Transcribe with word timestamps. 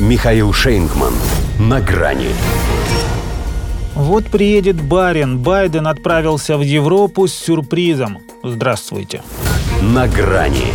Михаил 0.00 0.52
Шейнгман. 0.52 1.14
На 1.60 1.80
грани. 1.80 2.30
Вот 3.94 4.26
приедет 4.26 4.82
барин. 4.82 5.38
Байден 5.38 5.86
отправился 5.86 6.58
в 6.58 6.62
Европу 6.62 7.28
с 7.28 7.32
сюрпризом. 7.32 8.18
Здравствуйте. 8.42 9.22
На 9.82 10.08
грани. 10.08 10.72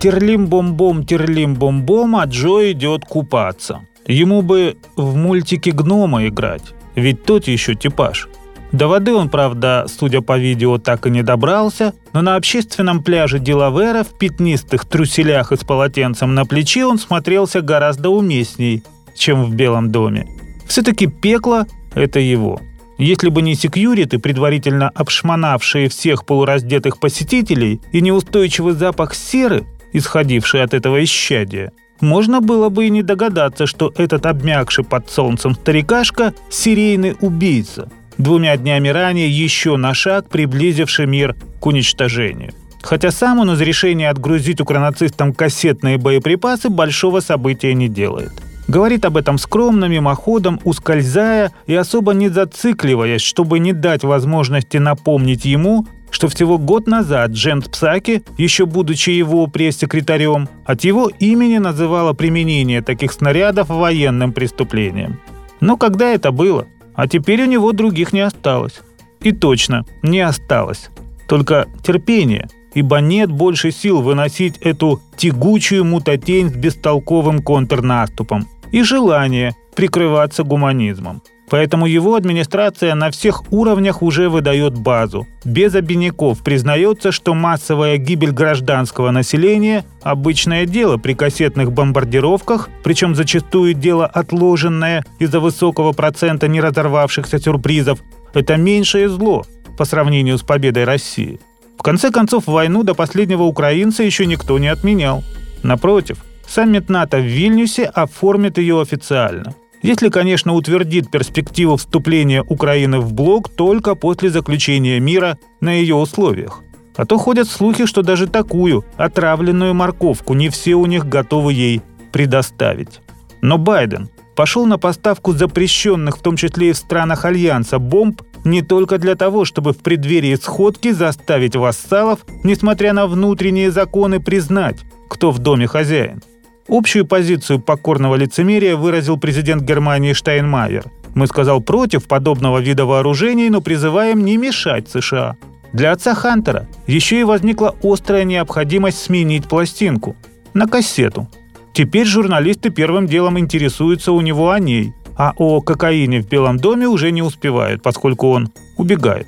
Терлим-бом-бом, 0.00 1.04
терлим-бом-бом, 1.04 2.16
а 2.16 2.24
Джо 2.24 2.72
идет 2.72 3.04
купаться. 3.04 3.82
Ему 4.06 4.40
бы 4.40 4.78
в 4.96 5.14
мультике 5.14 5.72
гнома 5.72 6.26
играть, 6.26 6.72
ведь 6.94 7.24
тот 7.24 7.48
еще 7.48 7.74
типаж. 7.74 8.28
До 8.72 8.88
воды 8.88 9.12
он, 9.12 9.28
правда, 9.28 9.84
судя 9.86 10.22
по 10.22 10.38
видео, 10.38 10.78
так 10.78 11.06
и 11.06 11.10
не 11.10 11.22
добрался, 11.22 11.92
но 12.14 12.22
на 12.22 12.36
общественном 12.36 13.02
пляже 13.02 13.38
Делавера 13.38 14.02
в 14.02 14.18
пятнистых 14.18 14.86
труселях 14.86 15.52
и 15.52 15.56
с 15.56 15.60
полотенцем 15.60 16.34
на 16.34 16.46
плече 16.46 16.86
он 16.86 16.98
смотрелся 16.98 17.60
гораздо 17.60 18.08
уместней, 18.08 18.82
чем 19.14 19.44
в 19.44 19.54
Белом 19.54 19.92
доме. 19.92 20.26
Все-таки 20.66 21.06
пекло– 21.06 21.66
это 21.94 22.18
его. 22.18 22.60
Если 22.96 23.28
бы 23.28 23.42
не 23.42 23.54
секьюриты, 23.56 24.18
предварительно 24.18 24.88
обшмонавшие 24.88 25.90
всех 25.90 26.24
полураздетых 26.24 26.98
посетителей, 26.98 27.80
и 27.92 28.00
неустойчивый 28.00 28.72
запах 28.72 29.14
серы, 29.14 29.64
исходивший 29.92 30.62
от 30.62 30.72
этого 30.72 31.02
исчадия, 31.04 31.72
можно 32.00 32.40
было 32.40 32.70
бы 32.70 32.86
и 32.86 32.90
не 32.90 33.02
догадаться, 33.02 33.66
что 33.66 33.92
этот 33.98 34.24
обмякший 34.24 34.84
под 34.84 35.10
солнцем 35.10 35.54
старикашка– 35.54 36.32
серийный 36.48 37.16
убийца– 37.20 37.90
двумя 38.18 38.56
днями 38.56 38.88
ранее 38.88 39.30
еще 39.30 39.76
на 39.76 39.94
шаг 39.94 40.28
приблизивший 40.28 41.06
мир 41.06 41.36
к 41.60 41.66
уничтожению. 41.66 42.52
Хотя 42.82 43.10
сам 43.10 43.38
он 43.38 43.52
из 43.52 43.60
решения 43.60 44.10
отгрузить 44.10 44.60
укронацистам 44.60 45.32
кассетные 45.32 45.98
боеприпасы 45.98 46.68
большого 46.68 47.20
события 47.20 47.74
не 47.74 47.88
делает. 47.88 48.32
Говорит 48.68 49.04
об 49.04 49.16
этом 49.16 49.38
скромно, 49.38 49.86
мимоходом, 49.86 50.60
ускользая 50.64 51.52
и 51.66 51.74
особо 51.74 52.12
не 52.14 52.28
зацикливаясь, 52.28 53.20
чтобы 53.20 53.58
не 53.58 53.72
дать 53.72 54.04
возможности 54.04 54.76
напомнить 54.76 55.44
ему, 55.44 55.86
что 56.10 56.28
всего 56.28 56.58
год 56.58 56.86
назад 56.86 57.32
Джент 57.32 57.70
Псаки, 57.70 58.22
еще 58.38 58.66
будучи 58.66 59.10
его 59.10 59.46
пресс-секретарем, 59.46 60.48
от 60.64 60.84
его 60.84 61.10
имени 61.18 61.58
называла 61.58 62.12
применение 62.12 62.82
таких 62.82 63.12
снарядов 63.12 63.68
военным 63.68 64.32
преступлением. 64.32 65.20
Но 65.60 65.76
когда 65.76 66.08
это 66.10 66.30
было? 66.30 66.66
А 66.94 67.08
теперь 67.08 67.42
у 67.42 67.46
него 67.46 67.72
других 67.72 68.12
не 68.12 68.20
осталось. 68.20 68.80
И 69.20 69.32
точно, 69.32 69.84
не 70.02 70.20
осталось. 70.20 70.90
Только 71.28 71.66
терпение, 71.82 72.48
ибо 72.74 72.98
нет 72.98 73.30
больше 73.30 73.70
сил 73.70 74.02
выносить 74.02 74.58
эту 74.58 75.00
тягучую 75.16 75.84
мутатень 75.84 76.50
с 76.50 76.54
бестолковым 76.54 77.40
контрнаступом. 77.40 78.48
И 78.72 78.82
желание 78.82 79.54
прикрываться 79.74 80.44
гуманизмом. 80.44 81.22
Поэтому 81.52 81.84
его 81.84 82.14
администрация 82.14 82.94
на 82.94 83.10
всех 83.10 83.52
уровнях 83.52 84.00
уже 84.00 84.30
выдает 84.30 84.72
базу. 84.78 85.26
Без 85.44 85.74
обиняков 85.74 86.42
признается, 86.42 87.12
что 87.12 87.34
массовая 87.34 87.98
гибель 87.98 88.30
гражданского 88.30 89.10
населения– 89.10 89.84
обычное 90.02 90.64
дело 90.64 90.96
при 90.96 91.12
кассетных 91.12 91.70
бомбардировках, 91.70 92.70
причем 92.82 93.14
зачастую 93.14 93.74
дело 93.74 94.06
отложенное 94.06 95.04
из-за 95.18 95.40
высокого 95.40 95.92
процента 95.92 96.48
не 96.48 96.58
разорвавшихся 96.58 97.38
сюрпризов. 97.38 97.98
Это 98.32 98.56
меньшее 98.56 99.10
зло 99.10 99.44
по 99.76 99.84
сравнению 99.84 100.38
с 100.38 100.42
победой 100.42 100.84
России. 100.84 101.38
В 101.78 101.82
конце 101.82 102.10
концов, 102.10 102.46
войну 102.46 102.82
до 102.82 102.94
последнего 102.94 103.42
украинца 103.42 104.02
еще 104.02 104.24
никто 104.24 104.58
не 104.58 104.68
отменял. 104.68 105.22
Напротив, 105.62 106.24
саммит 106.48 106.88
НАТО 106.88 107.18
в 107.18 107.26
Вильнюсе 107.26 107.84
оформит 107.84 108.56
ее 108.56 108.80
официально. 108.80 109.54
Если, 109.82 110.10
конечно, 110.10 110.54
утвердит 110.54 111.10
перспективу 111.10 111.76
вступления 111.76 112.42
Украины 112.42 113.00
в 113.00 113.12
блок 113.12 113.48
только 113.48 113.96
после 113.96 114.30
заключения 114.30 115.00
мира 115.00 115.38
на 115.60 115.72
ее 115.72 115.96
условиях. 115.96 116.60
А 116.94 117.04
то 117.04 117.18
ходят 117.18 117.48
слухи, 117.48 117.86
что 117.86 118.02
даже 118.02 118.28
такую 118.28 118.84
отравленную 118.96 119.74
морковку 119.74 120.34
не 120.34 120.50
все 120.50 120.74
у 120.74 120.86
них 120.86 121.08
готовы 121.08 121.52
ей 121.52 121.82
предоставить. 122.12 123.00
Но 123.40 123.58
Байден 123.58 124.08
пошел 124.36 124.66
на 124.66 124.78
поставку 124.78 125.32
запрещенных, 125.32 126.18
в 126.18 126.22
том 126.22 126.36
числе 126.36 126.70
и 126.70 126.72
в 126.72 126.76
странах 126.76 127.24
Альянса, 127.24 127.80
бомб 127.80 128.22
не 128.44 128.62
только 128.62 128.98
для 128.98 129.16
того, 129.16 129.44
чтобы 129.44 129.72
в 129.72 129.78
преддверии 129.78 130.36
сходки 130.36 130.92
заставить 130.92 131.56
вассалов, 131.56 132.20
несмотря 132.44 132.92
на 132.92 133.06
внутренние 133.06 133.72
законы, 133.72 134.20
признать, 134.20 134.80
кто 135.08 135.32
в 135.32 135.38
доме 135.40 135.66
хозяин– 135.66 136.22
Общую 136.68 137.06
позицию 137.06 137.60
покорного 137.60 138.14
лицемерия 138.14 138.76
выразил 138.76 139.18
президент 139.18 139.62
Германии 139.62 140.12
Штайнмайер. 140.12 140.84
Мы, 141.14 141.26
сказал, 141.26 141.60
против 141.60 142.06
подобного 142.06 142.58
вида 142.58 142.86
вооружений, 142.86 143.50
но 143.50 143.60
призываем 143.60 144.24
не 144.24 144.36
мешать 144.36 144.88
США. 144.88 145.36
Для 145.72 145.92
отца 145.92 146.14
Хантера 146.14 146.68
еще 146.86 147.20
и 147.20 147.24
возникла 147.24 147.74
острая 147.82 148.24
необходимость 148.24 148.98
сменить 148.98 149.48
пластинку 149.48 150.16
на 150.54 150.66
кассету. 150.66 151.28
Теперь 151.72 152.06
журналисты 152.06 152.70
первым 152.70 153.06
делом 153.06 153.38
интересуются 153.38 154.12
у 154.12 154.20
него 154.20 154.50
о 154.50 154.58
ней, 154.58 154.92
а 155.16 155.32
о 155.36 155.60
кокаине 155.60 156.20
в 156.20 156.28
Белом 156.28 156.58
доме 156.58 156.86
уже 156.86 157.10
не 157.10 157.22
успевают, 157.22 157.82
поскольку 157.82 158.28
он 158.28 158.50
убегает. 158.76 159.26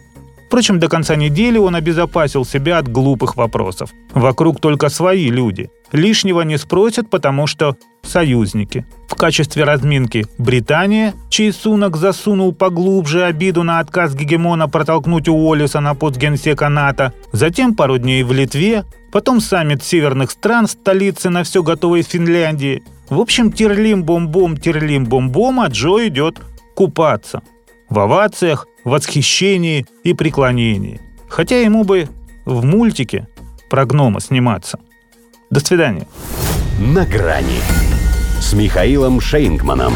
Впрочем, 0.54 0.78
до 0.78 0.88
конца 0.88 1.16
недели 1.16 1.58
он 1.58 1.74
обезопасил 1.74 2.44
себя 2.44 2.78
от 2.78 2.86
глупых 2.86 3.34
вопросов. 3.34 3.90
Вокруг 4.12 4.60
только 4.60 4.88
свои 4.88 5.28
люди. 5.28 5.68
Лишнего 5.90 6.42
не 6.42 6.58
спросят, 6.58 7.10
потому 7.10 7.48
что 7.48 7.76
союзники. 8.02 8.86
В 9.08 9.16
качестве 9.16 9.64
разминки 9.64 10.26
Британия, 10.38 11.14
чей 11.28 11.50
сунок 11.50 11.96
засунул 11.96 12.52
поглубже 12.52 13.24
обиду 13.24 13.64
на 13.64 13.80
отказ 13.80 14.14
гегемона 14.14 14.68
протолкнуть 14.68 15.28
Уоллиса 15.28 15.80
на 15.80 15.96
пост 15.96 16.18
генсека 16.18 16.68
НАТО, 16.68 17.12
затем 17.32 17.74
пару 17.74 17.98
дней 17.98 18.22
в 18.22 18.30
Литве, 18.32 18.84
потом 19.10 19.40
саммит 19.40 19.82
северных 19.82 20.30
стран, 20.30 20.68
столицы 20.68 21.30
на 21.30 21.42
все 21.42 21.64
готовой 21.64 22.02
Финляндии. 22.02 22.84
В 23.10 23.18
общем, 23.18 23.50
терлим-бом-бом, 23.50 24.56
терлим-бом-бом, 24.56 25.60
а 25.62 25.66
Джо 25.66 26.06
идет 26.06 26.38
купаться. 26.76 27.42
В 27.94 28.00
овациях, 28.00 28.66
восхищении 28.82 29.86
и 30.02 30.14
преклонении. 30.14 31.00
Хотя 31.28 31.60
ему 31.60 31.84
бы 31.84 32.08
в 32.44 32.64
мультике 32.64 33.28
про 33.70 33.86
гнома 33.86 34.18
сниматься. 34.18 34.80
До 35.48 35.60
свидания. 35.60 36.08
На 36.80 37.06
грани 37.06 37.60
с 38.40 38.52
Михаилом 38.52 39.20
Шейнгманом. 39.20 39.92